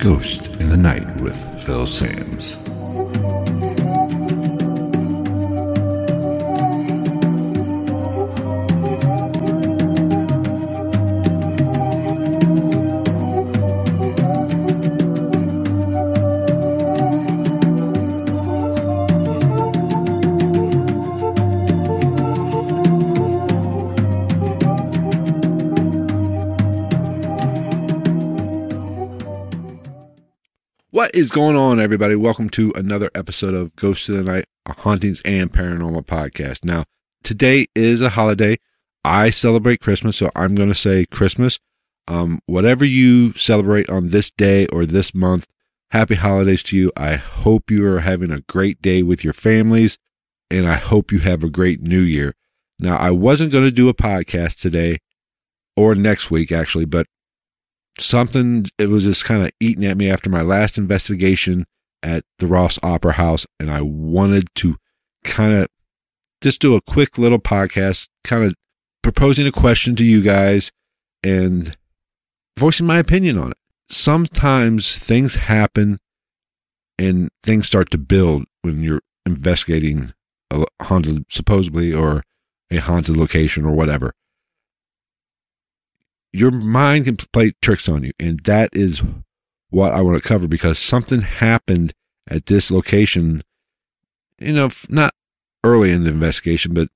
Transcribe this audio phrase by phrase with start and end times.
[0.00, 2.56] Ghost in the Night with Phil Sams.
[31.00, 32.14] What is going on, everybody?
[32.14, 36.62] Welcome to another episode of Ghost of the Night, a hauntings and paranormal podcast.
[36.62, 36.84] Now,
[37.24, 38.58] today is a holiday.
[39.02, 41.58] I celebrate Christmas, so I'm going to say Christmas.
[42.06, 45.46] Um, whatever you celebrate on this day or this month,
[45.90, 46.92] happy holidays to you.
[46.98, 49.96] I hope you are having a great day with your families,
[50.50, 52.34] and I hope you have a great new year.
[52.78, 54.98] Now, I wasn't going to do a podcast today
[55.78, 57.06] or next week, actually, but
[57.98, 61.66] something it was just kind of eating at me after my last investigation
[62.02, 64.76] at the Ross Opera House, and I wanted to
[65.24, 65.68] kind of
[66.40, 68.54] just do a quick little podcast, kind of
[69.02, 70.70] proposing a question to you guys
[71.22, 71.76] and
[72.58, 73.56] voicing my opinion on it.
[73.90, 75.98] Sometimes things happen
[76.98, 80.12] and things start to build when you're investigating
[80.50, 82.22] a haunted, supposedly, or
[82.70, 84.12] a haunted location or whatever
[86.32, 88.12] your mind can play tricks on you.
[88.18, 89.02] And that is
[89.70, 91.92] what I want to cover because something happened
[92.28, 93.42] at this location,
[94.38, 95.14] you know, not
[95.64, 96.88] early in the investigation, but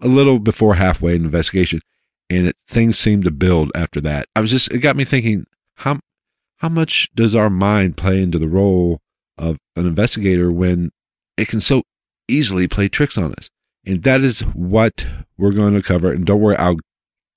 [0.00, 1.80] a little before halfway in the investigation.
[2.30, 4.28] And it, things seemed to build after that.
[4.36, 5.46] I was just, it got me thinking,
[5.76, 6.00] how,
[6.56, 9.00] how much does our mind play into the role
[9.36, 10.90] of an investigator when
[11.36, 11.82] it can so
[12.28, 13.48] easily play tricks on us?
[13.86, 15.06] And that is what
[15.38, 16.12] we're going to cover.
[16.12, 16.76] And don't worry, I'll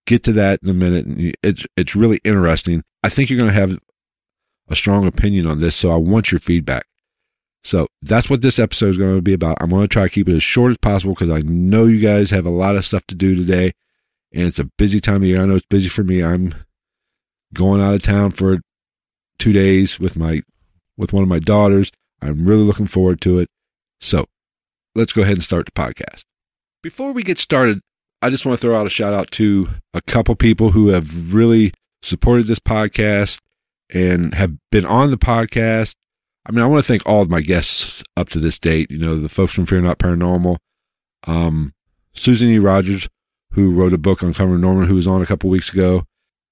[0.05, 1.35] get to that in a minute.
[1.43, 2.83] It's it's really interesting.
[3.03, 3.77] I think you're going to have
[4.69, 6.85] a strong opinion on this, so I want your feedback.
[7.63, 9.57] So that's what this episode is going to be about.
[9.61, 11.99] I'm going to try to keep it as short as possible because I know you
[11.99, 13.73] guys have a lot of stuff to do today,
[14.33, 15.41] and it's a busy time of year.
[15.41, 16.23] I know it's busy for me.
[16.23, 16.55] I'm
[17.53, 18.59] going out of town for
[19.37, 20.41] two days with my
[20.97, 21.91] with one of my daughters.
[22.21, 23.49] I'm really looking forward to it.
[23.99, 24.25] So
[24.95, 26.23] let's go ahead and start the podcast.
[26.81, 27.81] Before we get started,
[28.21, 31.33] I just want to throw out a shout out to a couple people who have
[31.33, 31.73] really
[32.03, 33.39] supported this podcast
[33.89, 35.95] and have been on the podcast.
[36.45, 38.91] I mean, I want to thank all of my guests up to this date.
[38.91, 40.57] You know, the folks from Fear Not Paranormal,
[41.25, 41.73] um,
[42.13, 42.59] Susan E.
[42.59, 43.07] Rogers,
[43.53, 46.03] who wrote a book on Covering Norman, who was on a couple weeks ago,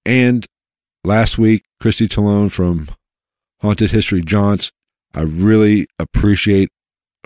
[0.05, 0.45] and
[1.03, 2.89] last week, Christy Talone from
[3.61, 4.71] Haunted History Jaunts.
[5.13, 6.69] I really appreciate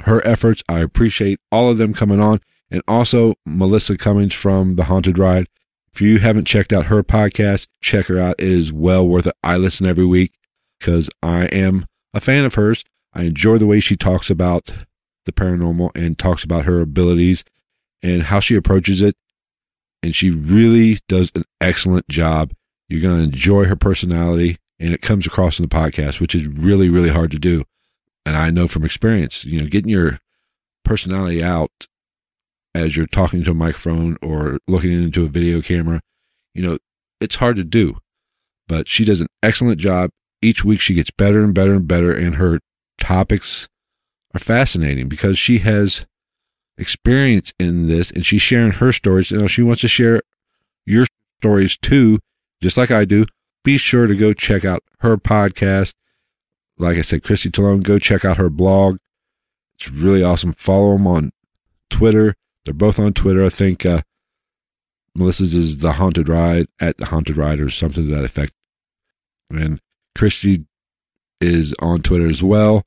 [0.01, 0.63] her efforts.
[0.69, 2.39] I appreciate all of them coming on
[2.73, 5.47] and also Melissa Cummings from The Haunted Ride.
[5.93, 8.35] If you haven't checked out her podcast, check her out.
[8.39, 9.35] It is well worth it.
[9.43, 10.33] I listen every week
[10.79, 11.85] because I am
[12.15, 12.83] a fan of hers.
[13.13, 14.73] I enjoy the way she talks about
[15.27, 17.45] the paranormal and talks about her abilities
[18.01, 19.15] and how she approaches it.
[20.01, 22.53] And she really does an excellent job.
[22.89, 26.47] You're going to enjoy her personality and it comes across in the podcast, which is
[26.47, 27.65] really, really hard to do.
[28.25, 30.19] And I know from experience, you know, getting your
[30.83, 31.87] personality out
[32.75, 36.01] as you're talking to a microphone or looking into a video camera.
[36.53, 36.77] You know,
[37.19, 37.97] it's hard to do,
[38.67, 40.09] but she does an excellent job.
[40.41, 42.59] Each week she gets better and better and better, and her
[42.99, 43.67] topics
[44.33, 46.05] are fascinating because she has
[46.77, 49.31] experience in this and she's sharing her stories.
[49.31, 50.21] You know, she wants to share
[50.85, 51.05] your
[51.39, 52.19] stories too,
[52.61, 53.25] just like I do.
[53.63, 55.93] Be sure to go check out her podcast.
[56.77, 58.97] Like I said, Christy Talone, go check out her blog.
[59.75, 60.53] It's really awesome.
[60.53, 61.31] Follow them on
[61.89, 63.45] Twitter they're both on Twitter.
[63.45, 64.01] I think uh,
[65.15, 68.53] Melissa's is the Haunted Ride at the Haunted Ride or something to that effect.
[69.49, 69.79] And
[70.15, 70.65] Christy
[71.41, 72.83] is on Twitter as well.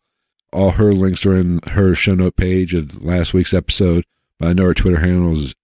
[0.52, 4.04] All her links are in her show note page of last week's episode.
[4.38, 5.54] But I know her Twitter handle is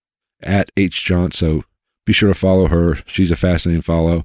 [0.43, 1.65] at hjaunt, so
[2.05, 2.97] be sure to follow her.
[3.07, 4.25] She's a fascinating follow.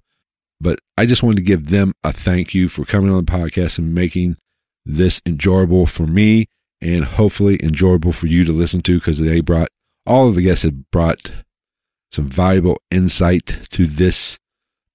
[0.60, 3.78] But I just wanted to give them a thank you for coming on the podcast
[3.78, 4.38] and making
[4.86, 6.48] this enjoyable for me
[6.82, 9.70] and hopefully enjoyable for you to listen to because they brought
[10.08, 11.32] all of the guests have brought
[12.12, 14.40] some valuable insight to this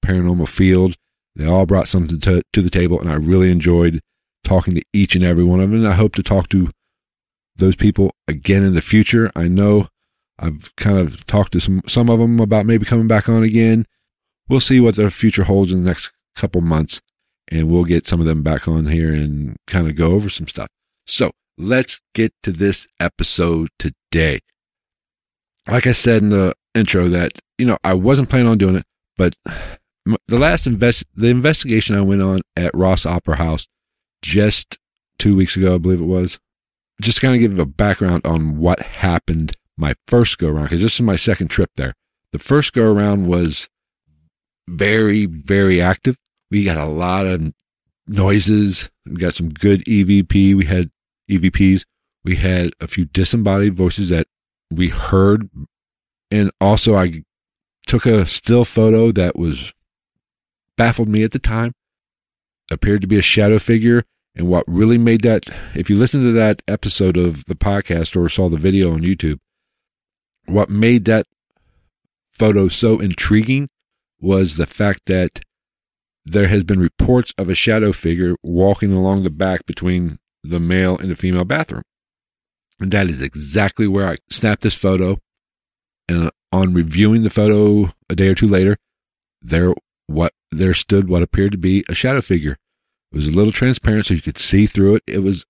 [0.02, 0.96] paranormal field.
[1.36, 4.00] They all brought something to, to the table, and I really enjoyed
[4.42, 5.80] talking to each and every one of them.
[5.80, 6.70] And I hope to talk to
[7.56, 9.30] those people again in the future.
[9.36, 9.88] I know
[10.38, 13.86] I've kind of talked to some some of them about maybe coming back on again.
[14.48, 17.00] We'll see what the future holds in the next couple months,
[17.48, 20.48] and we'll get some of them back on here and kind of go over some
[20.48, 20.68] stuff.
[21.06, 24.40] So let's get to this episode today.
[25.68, 28.86] Like I said in the intro, that you know I wasn't planning on doing it,
[29.16, 29.34] but
[30.26, 33.66] the last invest the investigation I went on at Ross Opera House
[34.22, 34.78] just
[35.18, 36.38] two weeks ago, I believe it was.
[37.00, 40.94] Just kind of give a background on what happened my first go around because this
[40.94, 41.94] is my second trip there.
[42.32, 43.68] The first go around was
[44.68, 46.16] very, very active.
[46.50, 47.52] We got a lot of
[48.06, 48.90] noises.
[49.06, 50.56] We got some good EVP.
[50.56, 50.90] We had
[51.30, 51.84] EVPs.
[52.24, 54.26] We had a few disembodied voices that
[54.76, 55.48] we heard.
[56.30, 57.22] And also, I
[57.86, 59.72] took a still photo that was
[60.76, 61.72] baffled me at the time.
[62.70, 64.04] Appeared to be a shadow figure.
[64.34, 68.28] And what really made that, if you listen to that episode of the podcast or
[68.28, 69.38] saw the video on YouTube,
[70.46, 71.26] what made that
[72.30, 73.68] photo so intriguing
[74.20, 75.40] was the fact that
[76.24, 80.96] there has been reports of a shadow figure walking along the back between the male
[80.96, 81.82] and the female bathroom.
[82.82, 85.16] And that is exactly where I snapped this photo.
[86.08, 88.76] And uh, on reviewing the photo a day or two later,
[89.40, 89.72] there
[90.08, 92.58] what there stood what appeared to be a shadow figure.
[93.12, 95.02] It was a little transparent so you could see through it.
[95.06, 95.46] It was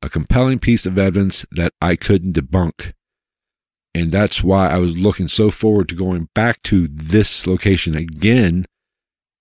[0.00, 2.92] a compelling piece of evidence that I couldn't debunk.
[3.92, 8.66] And that's why I was looking so forward to going back to this location again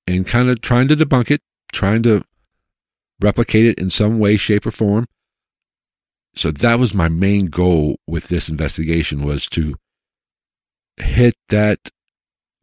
[0.08, 1.42] and kind of trying to debunk it,
[1.72, 2.24] trying to
[3.22, 5.06] replicate it in some way, shape, or form.
[6.36, 9.76] So that was my main goal with this investigation was to
[10.98, 11.90] hit that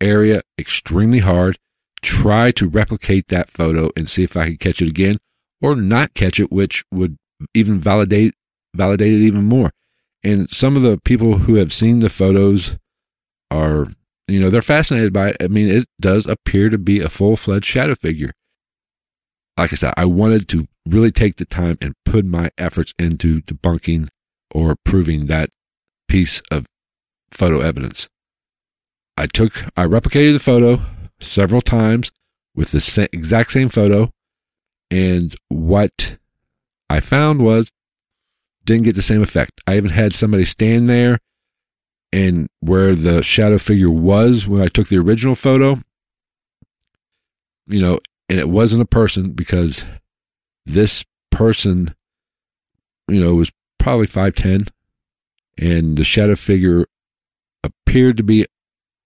[0.01, 1.59] area extremely hard,
[2.03, 5.19] try to replicate that photo and see if I could catch it again
[5.61, 7.17] or not catch it, which would
[7.55, 8.35] even validate
[8.75, 9.71] validate it even more.
[10.23, 12.77] And some of the people who have seen the photos
[13.51, 13.89] are,
[14.27, 15.37] you know, they're fascinated by it.
[15.41, 18.33] I mean, it does appear to be a full fledged shadow figure.
[19.57, 23.41] Like I said, I wanted to really take the time and put my efforts into
[23.43, 24.09] debunking
[24.51, 25.51] or proving that
[26.09, 26.67] piece of
[27.31, 28.09] photo evidence.
[29.17, 30.83] I took, I replicated the photo
[31.21, 32.11] several times
[32.55, 34.11] with the sa- exact same photo.
[34.91, 36.17] And what
[36.89, 37.71] I found was
[38.65, 39.61] didn't get the same effect.
[39.67, 41.19] I even had somebody stand there
[42.13, 45.81] and where the shadow figure was when I took the original photo,
[47.67, 49.85] you know, and it wasn't a person because
[50.69, 51.95] this person,
[53.09, 54.69] you know, was probably 5'10
[55.59, 56.87] and the shadow figure
[57.65, 58.47] appeared to be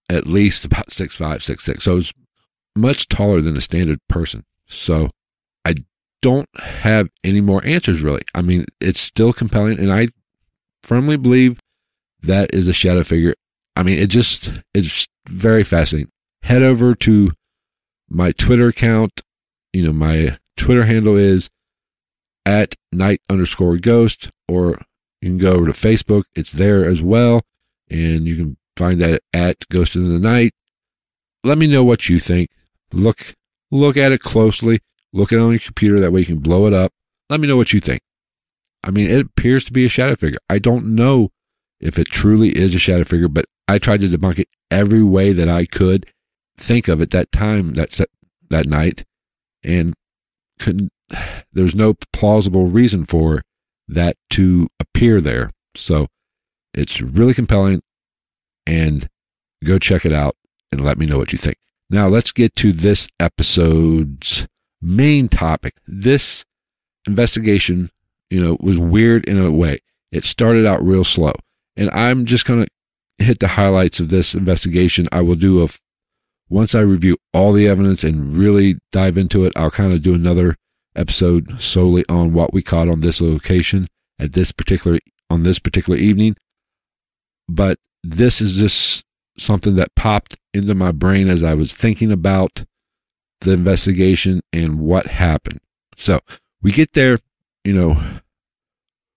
[0.09, 1.83] at least about six five, six six.
[1.83, 2.13] So it was
[2.75, 4.43] much taller than a standard person.
[4.67, 5.09] So
[5.65, 5.75] I
[6.21, 8.21] don't have any more answers really.
[8.35, 10.09] I mean, it's still compelling, and I
[10.83, 11.59] firmly believe
[12.21, 13.33] that is a shadow figure.
[13.75, 16.11] I mean, it just it's very fascinating.
[16.43, 17.31] Head over to
[18.09, 19.21] my Twitter account.
[19.71, 21.49] You know, my Twitter handle is
[22.45, 24.81] at night underscore ghost, or
[25.21, 26.23] you can go over to Facebook.
[26.35, 27.41] It's there as well,
[27.89, 30.53] and you can find that at Ghost in the Night.
[31.43, 32.49] Let me know what you think.
[32.91, 33.35] Look
[33.71, 34.79] look at it closely.
[35.11, 35.99] Look at it on your computer.
[35.99, 36.91] That way you can blow it up.
[37.29, 38.01] Let me know what you think.
[38.83, 40.39] I mean, it appears to be a shadow figure.
[40.49, 41.29] I don't know
[41.79, 45.31] if it truly is a shadow figure, but I tried to debunk it every way
[45.33, 46.11] that I could
[46.57, 47.99] think of at that time, that
[48.49, 49.05] that night,
[49.63, 49.93] and
[50.59, 50.91] couldn't.
[51.51, 53.43] There's no plausible reason for
[53.87, 55.51] that to appear there.
[55.75, 56.07] So
[56.73, 57.81] it's really compelling,
[58.65, 59.09] and
[59.63, 60.35] go check it out
[60.71, 61.57] and let me know what you think.
[61.89, 64.47] Now let's get to this episode's
[64.81, 65.75] main topic.
[65.87, 66.43] This
[67.05, 67.91] investigation,
[68.29, 69.79] you know, was weird in a way.
[70.11, 71.33] It started out real slow.
[71.75, 75.07] And I'm just going to hit the highlights of this investigation.
[75.11, 75.69] I will do a,
[76.49, 80.13] once I review all the evidence and really dive into it, I'll kind of do
[80.13, 80.55] another
[80.95, 83.87] episode solely on what we caught on this location
[84.19, 86.35] at this particular, on this particular evening.
[87.47, 89.03] But this is just
[89.37, 92.65] something that popped into my brain as I was thinking about
[93.41, 95.59] the investigation and what happened.
[95.97, 96.19] So
[96.61, 97.19] we get there,
[97.63, 98.01] you know,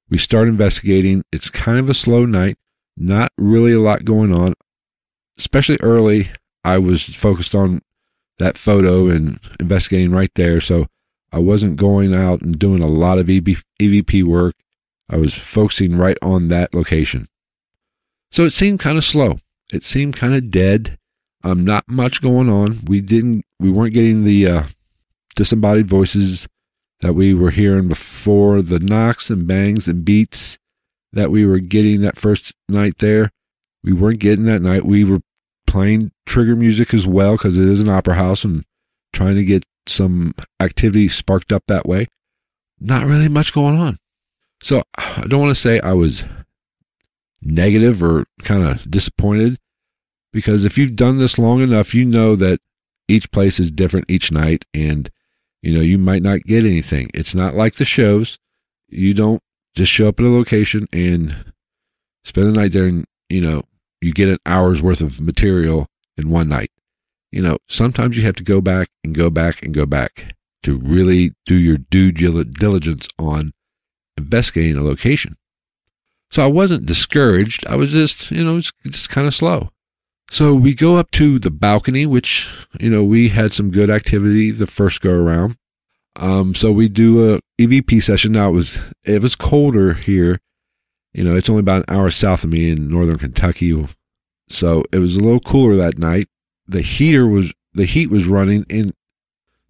[0.09, 1.25] we start investigating.
[1.33, 2.56] It's kind of a slow night,
[2.97, 4.54] not really a lot going on,
[5.38, 6.30] especially early.
[6.64, 7.83] I was focused on
[8.38, 10.61] that photo and investigating right there.
[10.61, 10.87] So
[11.33, 14.54] I wasn't going out and doing a lot of EVP work.
[15.09, 17.28] I was focusing right on that location.
[18.30, 19.38] So it seemed kind of slow.
[19.73, 20.99] It seemed kind of dead.
[21.42, 22.80] Um, not much going on.
[22.87, 24.62] We didn't, we weren't getting the uh,
[25.37, 26.49] disembodied voices
[27.00, 30.59] that we were hearing before, the knocks and bangs and beats
[31.12, 33.30] that we were getting that first night there.
[33.85, 34.85] We weren't getting that night.
[34.85, 35.21] We were
[35.66, 38.64] playing trigger music as well because it is an opera house and
[39.12, 42.07] trying to get some activity sparked up that way.
[42.78, 43.99] Not really much going on.
[44.61, 46.25] So I don't want to say I was
[47.43, 49.59] negative or kind of disappointed
[50.33, 52.61] because if you've done this long enough, you know that
[53.09, 55.11] each place is different each night and
[55.62, 57.11] you know you might not get anything.
[57.14, 58.38] It's not like the shows.
[58.88, 59.43] You don't
[59.75, 61.52] just show up at a location and
[62.25, 63.62] spend the night there and you know
[64.00, 66.71] you get an hour's worth of material in one night.
[67.33, 70.78] You know, sometimes you have to go back and go back and go back to
[70.78, 73.52] really do your due diligence on
[74.16, 75.37] investigating a location.
[76.30, 77.66] So I wasn't discouraged.
[77.66, 79.71] I was just, you know, it's just kind of slow.
[80.30, 84.50] So we go up to the balcony, which, you know, we had some good activity
[84.50, 85.56] the first go around.
[86.16, 88.33] Um, so we do a EVP session.
[88.33, 90.40] Now it was, it was colder here.
[91.12, 93.87] You know, it's only about an hour south of me in northern Kentucky.
[94.49, 96.28] So it was a little cooler that night.
[96.68, 98.92] The heater was, the heat was running and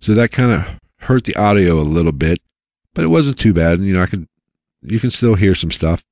[0.01, 0.67] so that kind of
[1.01, 2.41] hurt the audio a little bit,
[2.95, 3.81] but it wasn't too bad.
[3.81, 4.29] You know, I could,
[4.83, 6.05] you can still hear some stuff.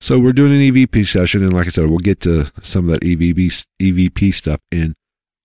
[0.00, 2.92] So we're doing an EVP session, and like I said, we'll get to some of
[2.92, 4.94] that EVP EVP stuff in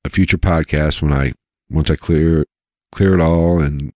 [0.04, 1.34] a future podcast when I
[1.70, 2.46] once I clear
[2.92, 3.94] clear it all and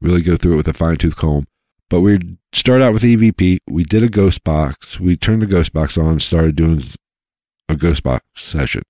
[0.00, 1.46] really go through it with a fine tooth comb.
[1.88, 2.18] But we
[2.52, 3.58] start out with EVP.
[3.68, 5.00] We did a ghost box.
[5.00, 6.82] We turned the ghost box on, started doing
[7.68, 8.82] a ghost box session.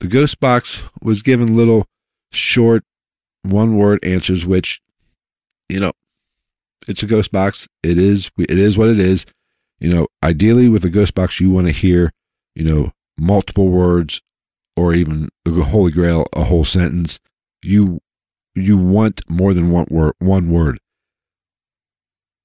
[0.00, 1.86] The ghost box was given little
[2.30, 2.84] short
[3.42, 4.80] one word answers, which,
[5.68, 5.92] you know,
[6.86, 7.68] it's a ghost box.
[7.82, 9.26] It is, it is what it is.
[9.80, 12.12] You know, ideally with a ghost box, you want to hear,
[12.54, 14.20] you know, multiple words
[14.76, 17.18] or even the Holy Grail, a whole sentence.
[17.62, 18.00] You
[18.54, 20.14] you want more than one word.
[20.18, 20.78] One word.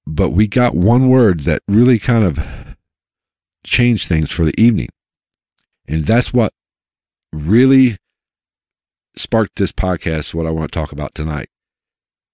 [0.06, 2.40] But we got one word that really kind of
[3.64, 4.90] changed things for the evening,
[5.88, 6.54] and that's what
[7.34, 7.98] really
[9.18, 10.34] sparked this podcast.
[10.34, 11.50] What I want to talk about tonight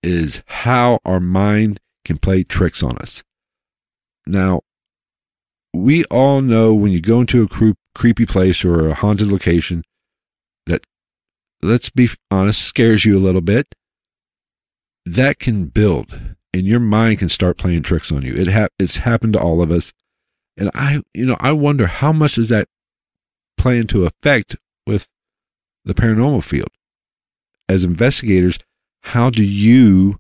[0.04, 3.24] is how our mind can play tricks on us.
[4.28, 4.62] Now,
[5.74, 9.84] we all know when you go into a cre- creepy place or a haunted location
[10.66, 10.86] that,
[11.62, 13.74] let's be honest, scares you a little bit.
[15.06, 16.20] That can build,
[16.54, 18.36] and your mind can start playing tricks on you.
[18.36, 19.92] It ha- it's happened to all of us,
[20.58, 22.68] and I, you know, I wonder how much does that
[23.58, 24.56] play into effect
[24.90, 25.08] with
[25.86, 26.70] the paranormal field
[27.70, 28.60] as investigators.
[29.04, 30.18] How do you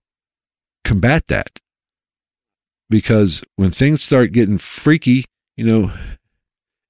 [0.85, 1.59] combat that?
[2.89, 5.25] Because when things start getting freaky
[5.59, 5.91] you know,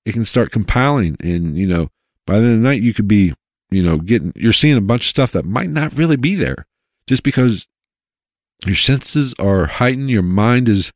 [0.06, 1.18] it can start compiling.
[1.22, 1.90] And, you know,
[2.28, 3.34] by the end of the night, you could be,
[3.72, 6.68] you know, getting, you're seeing a bunch of stuff that might not really be there
[7.08, 7.66] just because
[8.64, 10.12] your senses are heightened.
[10.12, 10.92] Your mind is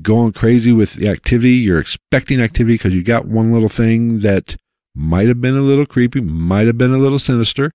[0.00, 1.56] going crazy with the activity.
[1.56, 4.56] You're expecting activity because you got one little thing that
[4.94, 7.72] might have been a little creepy, might have been a little sinister.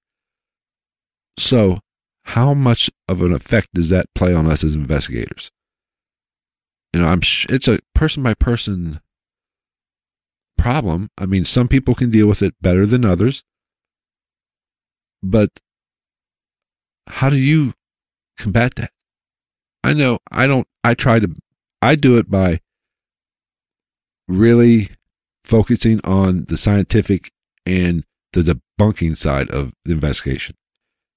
[1.38, 1.80] So,
[2.24, 5.52] how much of an effect does that play on us as investigators?
[6.96, 7.20] you know, I'm
[7.50, 9.02] it's a person by person
[10.58, 11.10] problem.
[11.18, 13.44] I mean, some people can deal with it better than others.
[15.22, 15.50] But
[17.08, 17.74] how do you
[18.38, 18.92] combat that?
[19.84, 21.36] I know I don't I try to
[21.82, 22.62] I do it by
[24.30, 24.90] really
[25.46, 27.32] focusing on the scientific
[27.66, 28.42] and the
[28.80, 30.56] debunking side of the investigation.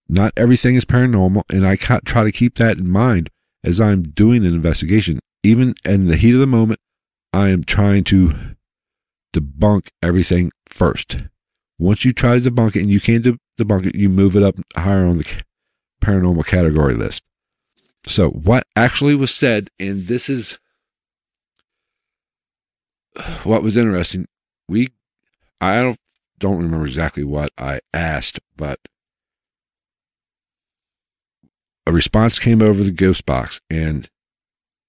[0.09, 3.31] Not everything is paranormal, and I try to keep that in mind
[3.65, 6.81] as I'm doing an investigation even in the heat of the moment,
[7.33, 8.35] I am trying to
[9.33, 11.17] debunk everything first.
[11.79, 14.43] Once you try to debunk it and you can't de- debunk it, you move it
[14.43, 15.27] up higher on the
[16.03, 17.23] paranormal category list.
[18.07, 20.59] So, what actually was said, and this is
[23.45, 24.27] what was interesting.
[24.69, 24.89] We,
[25.61, 25.99] I don't
[26.39, 28.79] don't remember exactly what I asked, but
[31.87, 34.09] a response came over the ghost box, and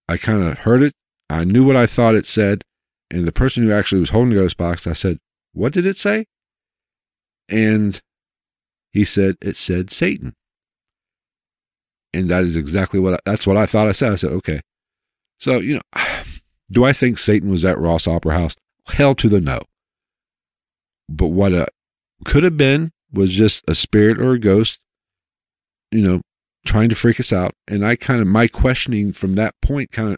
[0.07, 0.93] I kind of heard it.
[1.29, 2.63] I knew what I thought it said.
[3.11, 5.17] And the person who actually was holding the ghost box, I said,
[5.53, 6.25] What did it say?
[7.47, 7.99] And
[8.91, 10.35] he said, It said Satan.
[12.13, 14.11] And that is exactly what I, that's what I thought I said.
[14.11, 14.61] I said, okay.
[15.39, 16.01] So, you know,
[16.71, 18.55] do I think Satan was at Ross Opera House?
[18.87, 19.61] Hell to the no.
[21.07, 21.69] But what it
[22.25, 24.79] could have been was just a spirit or a ghost,
[25.91, 26.21] you know,
[26.65, 27.53] trying to freak us out.
[27.67, 30.17] And I kind of, my questioning from that point kind of,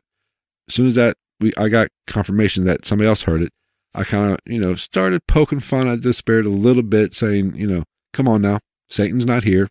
[0.68, 3.52] as soon as that we, I got confirmation that somebody else heard it,
[3.94, 7.56] I kind of, you know, started poking fun at the spirit a little bit, saying,
[7.56, 9.68] you know, come on now, Satan's not here.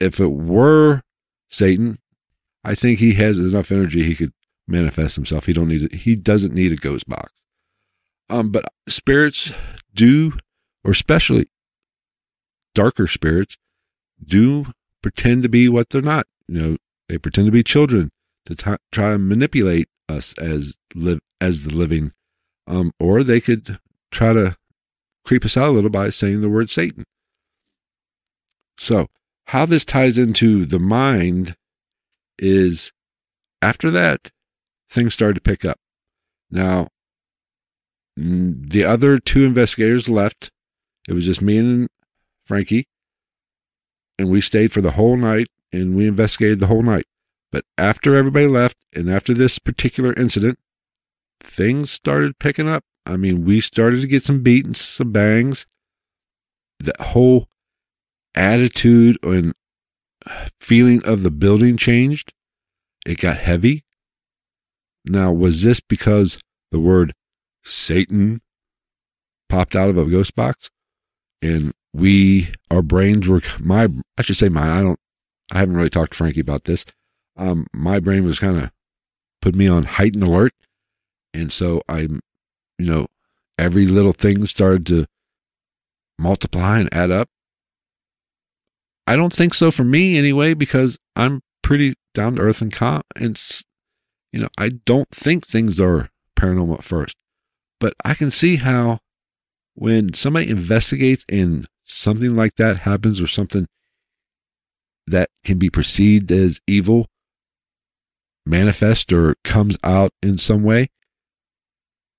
[0.00, 1.02] If it were
[1.48, 1.98] Satan,
[2.64, 4.32] I think he has enough energy he could
[4.66, 5.46] manifest himself.
[5.46, 5.94] He don't need it.
[5.94, 7.32] He doesn't need a ghost box.
[8.30, 9.52] Um, but spirits
[9.94, 10.32] do,
[10.82, 11.48] or especially
[12.74, 13.56] darker spirits,
[14.24, 16.26] do pretend to be what they're not.
[16.48, 16.76] You know,
[17.08, 18.10] they pretend to be children
[18.46, 22.12] to t- try and manipulate us as live as the living,
[22.66, 23.78] um, or they could
[24.10, 24.56] try to
[25.24, 27.04] creep us out a little by saying the word Satan.
[28.78, 29.08] So,
[29.48, 31.56] how this ties into the mind
[32.38, 32.92] is
[33.62, 34.30] after that,
[34.94, 35.78] things started to pick up.
[36.50, 36.88] Now,
[38.16, 40.50] the other two investigators left.
[41.08, 41.88] It was just me and
[42.46, 42.86] Frankie.
[44.18, 47.06] And we stayed for the whole night and we investigated the whole night.
[47.50, 50.58] But after everybody left and after this particular incident,
[51.42, 52.84] things started picking up.
[53.06, 55.66] I mean, we started to get some beats, some bangs.
[56.78, 57.48] The whole
[58.34, 59.54] attitude and
[60.60, 62.32] feeling of the building changed.
[63.04, 63.84] It got heavy.
[65.04, 66.38] Now, was this because
[66.70, 67.12] the word
[67.62, 68.40] Satan
[69.48, 70.70] popped out of a ghost box
[71.42, 74.98] and we, our brains were, my, I should say mine, I don't,
[75.52, 76.84] I haven't really talked to Frankie about this.
[77.36, 78.70] Um, my brain was kind of
[79.42, 80.52] put me on heightened alert.
[81.34, 82.20] And so I'm,
[82.78, 83.06] you know,
[83.58, 85.06] every little thing started to
[86.18, 87.28] multiply and add up.
[89.06, 93.02] I don't think so for me anyway, because I'm pretty down to earth and calm.
[93.14, 93.40] And,
[94.34, 97.14] you know, I don't think things are paranormal at first.
[97.78, 98.98] But I can see how
[99.74, 103.68] when somebody investigates and something like that happens or something
[105.06, 107.06] that can be perceived as evil
[108.44, 110.88] manifest or comes out in some way,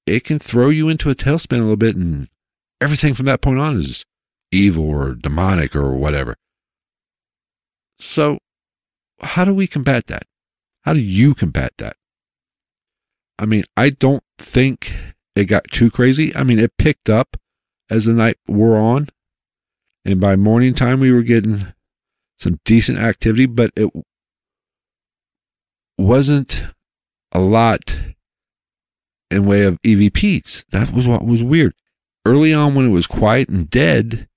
[0.05, 2.29] it can throw you into a tailspin a little bit and
[2.79, 4.05] everything from that point on is
[4.53, 6.37] evil or demonic or whatever.
[7.99, 8.37] So,
[9.19, 10.23] how do we combat that?
[10.83, 11.97] How do you combat that?
[13.37, 14.93] I mean, I don't think
[15.35, 16.35] it got too crazy.
[16.35, 17.37] I mean, it picked up
[17.89, 19.09] as the night wore on.
[20.05, 21.73] And by morning time, we were getting
[22.37, 23.91] some decent activity, but it
[25.97, 26.63] wasn't
[27.31, 27.97] a lot
[29.31, 30.65] in way of EVPs.
[30.71, 31.73] That was what was weird.
[32.25, 34.27] Early on, when it was quiet and dead,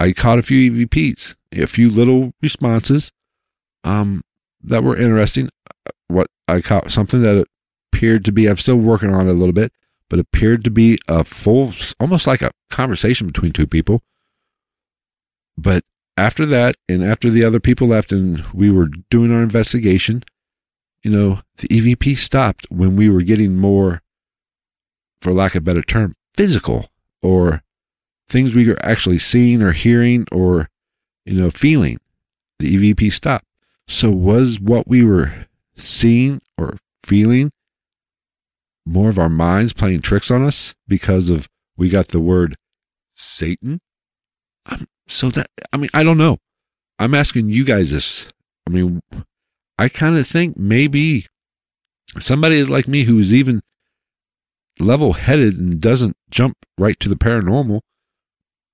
[0.00, 3.12] I caught a few EVPs, a few little responses
[3.84, 4.22] um,
[4.62, 5.50] that were interesting.
[6.08, 7.46] What I caught something that
[7.94, 9.72] appeared to be, I'm still working on it a little bit,
[10.08, 14.02] but appeared to be a full, almost like a conversation between two people.
[15.56, 15.84] But
[16.16, 20.24] after that, and after the other people left and we were doing our investigation,
[21.04, 24.02] you know, the EVP stopped when we were getting more,
[25.20, 26.88] for lack of a better term, physical
[27.22, 27.62] or
[28.28, 30.68] things we were actually seeing or hearing or,
[31.24, 31.98] you know, feeling.
[32.58, 33.46] The EVP stopped.
[33.86, 37.52] So was what we were seeing or feeling
[38.86, 42.56] more of our minds playing tricks on us because of we got the word
[43.14, 43.80] Satan?
[44.66, 46.38] I'm, so that, I mean, I don't know.
[46.98, 48.26] I'm asking you guys this.
[48.66, 49.02] I mean,
[49.78, 51.26] I kind of think maybe
[52.18, 53.62] somebody is like me who's even
[54.78, 57.80] level headed and doesn't jump right to the paranormal.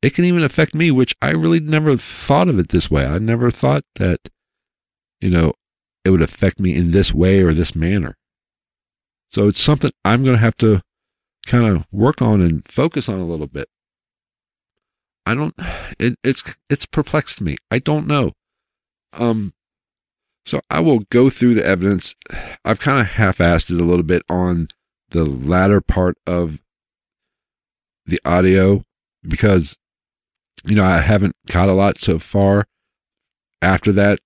[0.02, 3.04] It can even affect me, which I really never thought of it this way.
[3.04, 4.20] I never thought that,
[5.20, 5.52] you know,
[6.04, 8.16] it would affect me in this way or this manner.
[9.32, 10.82] So it's something I'm going to have to
[11.46, 13.68] kind of work on and focus on a little bit.
[15.24, 15.54] I don't,
[15.98, 17.56] it, it's, it's perplexed me.
[17.70, 18.32] I don't know.
[19.12, 19.52] Um,
[20.46, 22.14] so I will go through the evidence.
[22.64, 24.68] I've kind of half-assed it a little bit on
[25.10, 26.60] the latter part of
[28.06, 28.84] the audio
[29.22, 29.76] because,
[30.64, 32.66] you know, I haven't caught a lot so far.
[33.62, 34.20] After that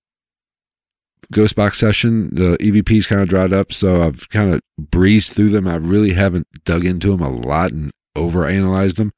[1.32, 5.50] ghost box session, the EVPs kind of dried up, so I've kind of breezed through
[5.50, 5.66] them.
[5.66, 9.12] I really haven't dug into them a lot and overanalyzed them.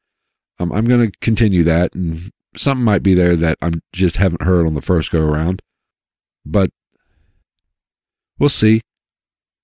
[0.59, 4.43] Um, I'm going to continue that, and something might be there that I just haven't
[4.43, 5.61] heard on the first go around.
[6.45, 6.71] But
[8.39, 8.81] we'll see.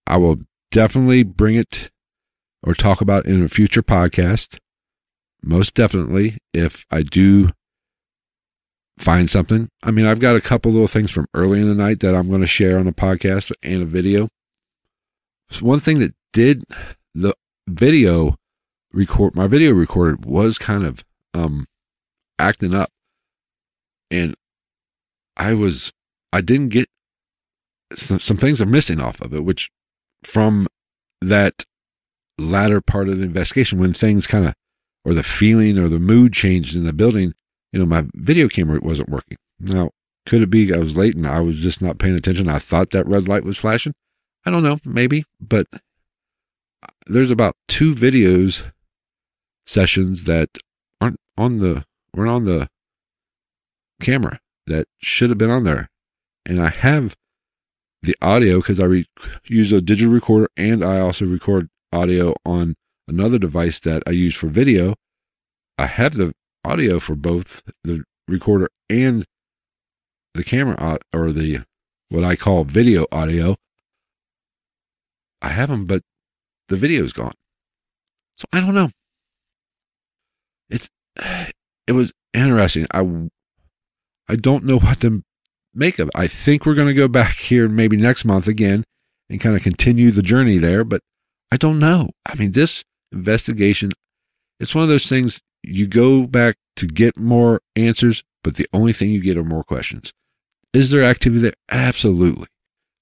[0.07, 0.39] I will
[0.71, 1.91] definitely bring it
[2.63, 4.59] or talk about in a future podcast.
[5.43, 7.51] Most definitely, if I do
[8.99, 9.69] find something.
[9.83, 12.29] I mean, I've got a couple little things from early in the night that I'm
[12.29, 14.29] going to share on a podcast and a video.
[15.51, 16.65] So one thing that did
[17.15, 17.35] the
[17.69, 18.37] video
[18.93, 21.67] record, my video recorder was kind of um
[22.39, 22.91] acting up,
[24.11, 24.35] and
[25.37, 25.93] I was
[26.33, 26.89] I didn't get
[27.95, 29.71] some, some things are missing off of it, which
[30.23, 30.67] from
[31.21, 31.65] that
[32.39, 34.55] latter part of the investigation when things kind of
[35.05, 37.35] or the feeling or the mood changed in the building,
[37.73, 39.39] you know, my video camera wasn't working.
[39.59, 39.91] Now,
[40.27, 42.49] could it be I was late and I was just not paying attention?
[42.49, 43.95] I thought that red light was flashing.
[44.45, 45.67] I don't know, maybe, but
[47.07, 48.65] there's about two videos
[49.67, 50.51] sessions that
[51.01, 52.69] aren't on the weren't on the
[54.01, 55.89] camera that should have been on there.
[56.45, 57.17] And I have
[58.03, 59.07] the audio because I re-
[59.45, 62.75] use a digital recorder and I also record audio on
[63.07, 64.97] another device that I use for video.
[65.79, 69.25] I have the audio for both the recorder and
[70.35, 71.65] the camera or the
[72.09, 73.57] what I call video audio.
[75.41, 76.03] I have them, but
[76.69, 77.35] the video's gone.
[78.39, 78.91] So I don't know.
[80.71, 80.89] It's
[81.87, 82.87] it was interesting.
[82.93, 83.29] I
[84.29, 85.23] I don't know what to
[85.75, 86.15] make of it.
[86.15, 88.85] I think we're going to go back here maybe next month again
[89.29, 91.01] and kind of continue the journey there, but
[91.51, 92.11] I don't know.
[92.27, 93.93] I mean, this investigation,
[94.61, 98.93] it's one of those things you go back to get more answers, but the only
[98.93, 100.13] thing you get are more questions.
[100.73, 101.55] Is there activity there?
[101.69, 102.47] Absolutely.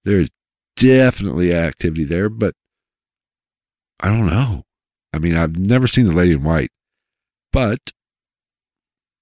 [0.05, 0.29] There is
[0.77, 2.55] definitely activity there, but
[4.01, 4.65] I don't know.
[5.13, 6.71] I mean, I've never seen the lady in white,
[7.53, 7.93] but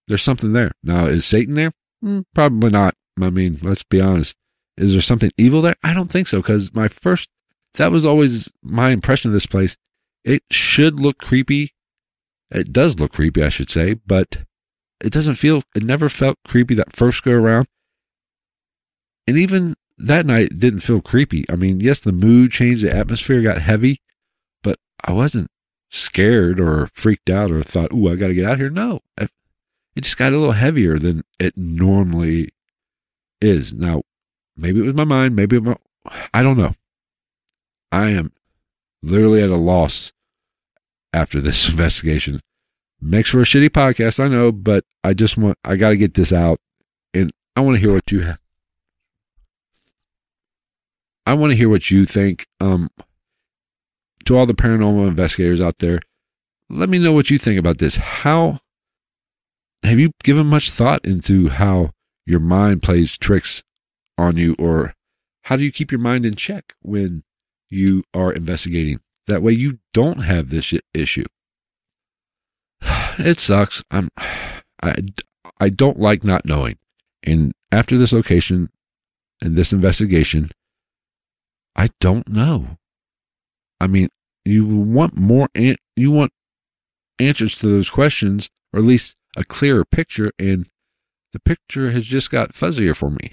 [0.06, 0.72] there's something there.
[0.82, 1.72] Now, is Satan there?
[2.04, 2.94] Mm, probably not.
[3.20, 4.36] I mean, let's be honest.
[4.76, 5.76] Is there something evil there?
[5.82, 7.28] I don't think so because my first,
[7.74, 9.76] that was always my impression of this place.
[10.24, 11.74] It should look creepy.
[12.50, 14.38] It does look creepy, I should say, but
[15.00, 17.66] it doesn't feel, it never felt creepy that first go around.
[19.26, 21.44] And even that night it didn't feel creepy.
[21.50, 24.00] I mean, yes, the mood changed, the atmosphere got heavy,
[24.62, 25.50] but I wasn't
[25.90, 29.30] scared or freaked out or thought, "Ooh, I got to get out here." No, it
[30.00, 32.50] just got a little heavier than it normally
[33.40, 33.74] is.
[33.74, 34.02] Now,
[34.56, 35.76] maybe it was my mind, maybe my,
[36.32, 36.74] I don't know.
[37.90, 38.32] I am
[39.02, 40.12] literally at a loss
[41.18, 42.40] after this investigation.
[43.00, 46.14] Makes for a shitty podcast, I know, but I just want I got to get
[46.14, 46.58] this out
[47.14, 48.38] and I want to hear what you have.
[51.26, 52.46] I want to hear what you think.
[52.60, 52.90] Um
[54.24, 56.00] to all the paranormal investigators out there,
[56.68, 57.96] let me know what you think about this.
[57.96, 58.58] How
[59.82, 61.90] have you given much thought into how
[62.26, 63.62] your mind plays tricks
[64.18, 64.94] on you or
[65.42, 67.22] how do you keep your mind in check when
[67.70, 71.24] you are investigating that way you don't have this issue
[73.18, 74.10] it sucks i'm
[74.82, 74.94] i
[75.60, 76.76] i don't like not knowing
[77.24, 78.70] and after this location
[79.40, 80.50] and this investigation
[81.76, 82.76] i don't know
[83.80, 84.08] i mean
[84.44, 86.32] you want more an- you want
[87.18, 90.68] answers to those questions or at least a clearer picture and
[91.32, 93.30] the picture has just got fuzzier for me.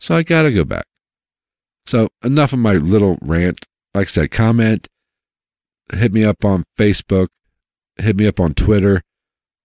[0.00, 0.86] So I got to go back.
[1.86, 3.64] So enough of my little rant.
[3.94, 4.88] Like I said, comment,
[5.92, 7.28] hit me up on Facebook,
[7.96, 9.02] hit me up on Twitter,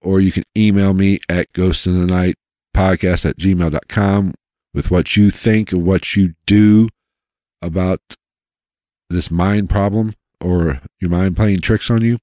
[0.01, 2.35] or you can email me at ghost in the night
[2.75, 4.33] podcast at gmail.com
[4.73, 6.89] with what you think and what you do
[7.61, 7.99] about
[9.09, 12.17] this mind problem or your mind playing tricks on you.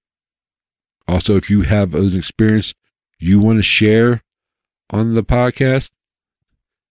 [1.06, 2.74] Also, if you have an experience
[3.18, 4.22] you want to share
[4.90, 5.90] on the podcast,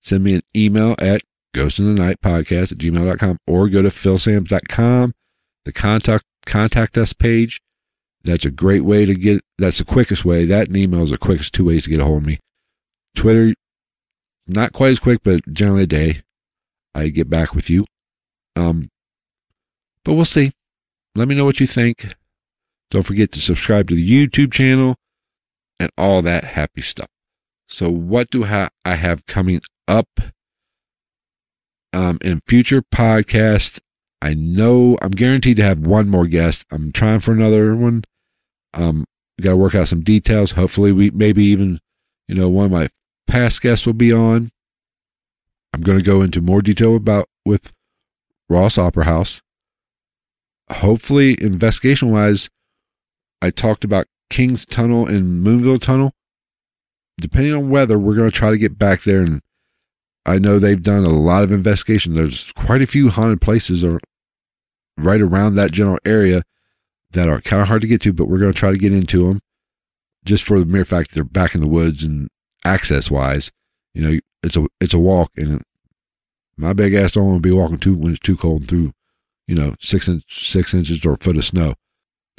[0.01, 1.21] send me an email at
[1.53, 5.13] ghost in the night podcast at gmail.com or go to philsams.com,
[5.65, 7.61] the contact contact us page.
[8.23, 10.45] That's a great way to get that's the quickest way.
[10.45, 12.39] That and email is the quickest two ways to get a hold of me.
[13.15, 13.53] Twitter,
[14.47, 16.21] not quite as quick, but generally a day.
[16.95, 17.85] I get back with you.
[18.55, 18.89] Um
[20.03, 20.53] but we'll see.
[21.15, 22.13] Let me know what you think.
[22.89, 24.95] Don't forget to subscribe to the YouTube channel
[25.79, 27.09] and all that happy stuff.
[27.67, 30.07] So, what do I have coming up
[31.91, 33.79] um, in future podcasts?
[34.21, 36.65] I know I'm guaranteed to have one more guest.
[36.71, 38.03] I'm trying for another one.
[38.73, 39.05] Um,
[39.39, 40.51] got to work out some details.
[40.51, 41.79] Hopefully, we maybe even,
[42.27, 42.89] you know, one of my
[43.27, 44.51] past guests will be on.
[45.73, 47.71] I'm going to go into more detail about with
[48.49, 49.41] Ross Opera House.
[50.71, 52.49] Hopefully, investigation wise,
[53.41, 56.13] I talked about King's Tunnel and Moonville Tunnel
[57.19, 59.21] depending on weather, we're going to try to get back there.
[59.21, 59.41] And
[60.27, 62.13] I know they've done a lot of investigation.
[62.13, 63.99] There's quite a few haunted places or
[64.97, 66.43] right around that general area
[67.11, 68.91] that are kind of hard to get to, but we're going to try to get
[68.91, 69.39] into them
[70.25, 72.27] just for the mere fact they're back in the woods and
[72.65, 73.51] access wise.
[73.93, 75.63] you know, it's a it's a walk, and
[76.57, 78.91] my big ass don't want to be walking too when it's too cold through,
[79.47, 81.73] you know, six inch six inches or a foot of snow.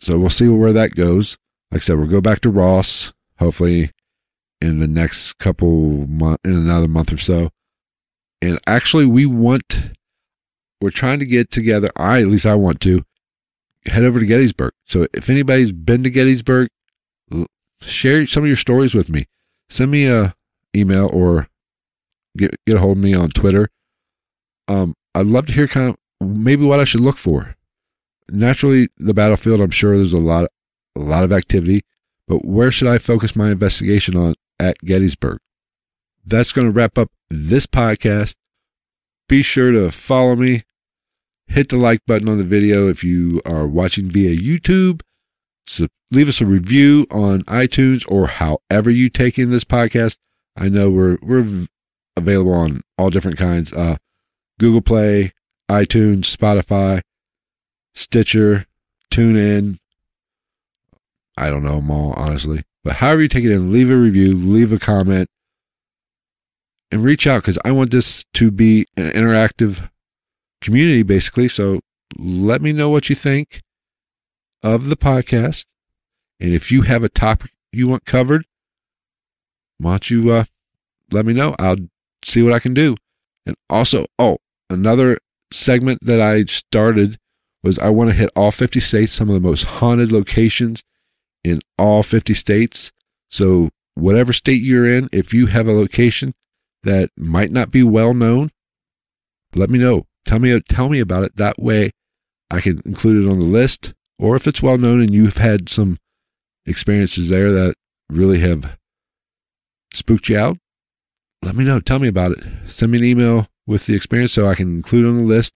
[0.00, 1.38] So we'll see where that goes.
[1.70, 3.92] Like I said, we'll go back to Ross hopefully
[4.60, 7.50] in the next couple month in another month or so.
[8.40, 9.92] And actually, we want
[10.80, 11.90] we're trying to get together.
[11.96, 13.04] I at least I want to
[13.86, 14.72] head over to Gettysburg.
[14.86, 16.68] So if anybody's been to Gettysburg,
[17.80, 19.26] share some of your stories with me.
[19.68, 20.34] Send me a
[20.74, 21.48] email or
[22.36, 23.68] get get a hold of me on Twitter.
[24.66, 25.96] Um, I'd love to hear kind of
[26.26, 27.56] maybe what I should look for.
[28.30, 29.60] Naturally, the battlefield.
[29.60, 30.48] I'm sure there's a lot
[30.94, 31.82] a lot of activity,
[32.26, 35.38] but where should I focus my investigation on at Gettysburg?
[36.28, 38.36] That's going to wrap up this podcast.
[39.30, 40.64] Be sure to follow me.
[41.46, 45.00] Hit the like button on the video if you are watching via YouTube.
[45.66, 50.18] So leave us a review on iTunes or however you take in this podcast.
[50.54, 51.66] I know we're we're
[52.14, 53.72] available on all different kinds.
[53.72, 53.96] Uh,
[54.60, 55.32] Google Play,
[55.70, 57.00] iTunes, Spotify,
[57.94, 58.66] Stitcher,
[59.10, 59.78] TuneIn.
[61.38, 62.64] I don't know them all, honestly.
[62.84, 65.30] But however you take it in, leave a review, leave a comment,
[66.90, 69.90] and reach out because I want this to be an interactive
[70.60, 71.48] community, basically.
[71.48, 71.80] So
[72.16, 73.60] let me know what you think
[74.62, 75.66] of the podcast.
[76.40, 78.46] And if you have a topic you want covered,
[79.78, 80.44] why don't you uh,
[81.12, 81.54] let me know?
[81.58, 81.76] I'll
[82.24, 82.96] see what I can do.
[83.46, 84.38] And also, oh,
[84.70, 85.18] another
[85.52, 87.18] segment that I started
[87.62, 90.82] was I want to hit all 50 states, some of the most haunted locations
[91.44, 92.92] in all 50 states.
[93.30, 96.34] So, whatever state you're in, if you have a location
[96.82, 98.50] that might not be well known,
[99.54, 100.06] let me know.
[100.24, 101.36] Tell me tell me about it.
[101.36, 101.90] That way
[102.50, 103.94] I can include it on the list.
[104.18, 105.98] Or if it's well known and you've had some
[106.66, 107.74] experiences there that
[108.10, 108.76] really have
[109.94, 110.58] spooked you out,
[111.42, 111.80] let me know.
[111.80, 112.44] Tell me about it.
[112.66, 115.52] Send me an email with the experience so I can include on the list.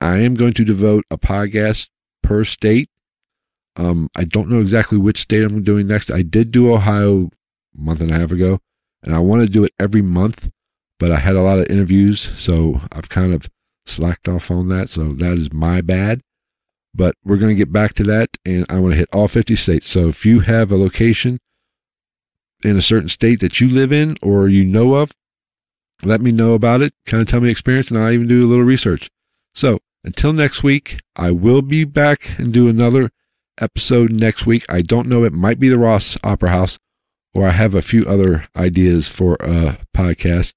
[0.00, 1.88] I am going to devote a podcast
[2.22, 2.90] per state.
[3.76, 6.10] Um, I don't know exactly which state I'm doing next.
[6.10, 7.30] I did do Ohio
[7.76, 8.58] a month and a half ago,
[9.02, 10.50] and I want to do it every month,
[10.98, 13.48] but I had a lot of interviews, so I've kind of
[13.86, 14.88] slacked off on that.
[14.88, 16.22] So that is my bad.
[16.94, 19.56] But we're going to get back to that, and I want to hit all 50
[19.56, 19.86] states.
[19.88, 21.38] So if you have a location
[22.62, 25.12] in a certain state that you live in or you know of,
[26.02, 26.92] let me know about it.
[27.06, 29.08] Kind of tell me experience, and I'll even do a little research.
[29.54, 33.10] So until next week, I will be back and do another
[33.58, 34.66] episode next week.
[34.68, 35.24] I don't know.
[35.24, 36.78] It might be the Ross Opera House,
[37.34, 40.54] or I have a few other ideas for a podcast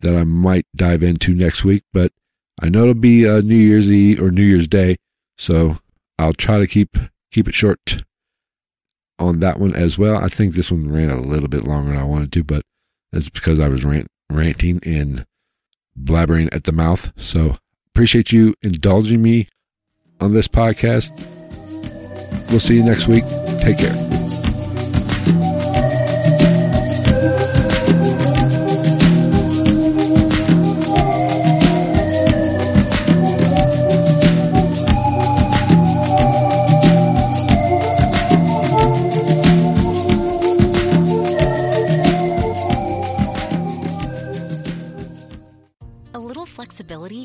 [0.00, 1.82] that I might dive into next week.
[1.92, 2.12] But
[2.60, 4.96] I know it'll be a New Year's Eve or New Year's Day,
[5.36, 5.78] so
[6.18, 6.96] I'll try to keep
[7.30, 8.02] keep it short
[9.18, 10.16] on that one as well.
[10.16, 12.62] I think this one ran a little bit longer than I wanted to, but
[13.12, 15.26] that's because I was rant, ranting and
[15.98, 17.12] blabbering at the mouth.
[17.16, 17.58] So
[17.94, 19.48] appreciate you indulging me
[20.20, 21.10] on this podcast.
[22.50, 23.24] We'll see you next week.
[23.60, 24.15] Take care.